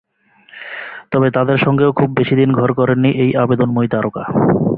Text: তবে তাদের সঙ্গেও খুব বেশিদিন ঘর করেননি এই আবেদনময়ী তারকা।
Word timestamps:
তবে 1.11 1.27
তাদের 1.31 1.57
সঙ্গেও 1.57 1.91
খুব 1.91 2.09
বেশিদিন 2.15 2.49
ঘর 2.51 2.69
করেননি 2.73 3.09
এই 3.23 3.31
আবেদনময়ী 3.35 3.89
তারকা। 3.91 4.23